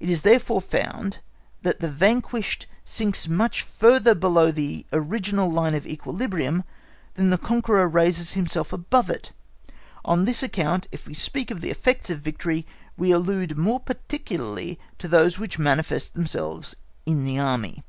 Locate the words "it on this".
9.08-10.42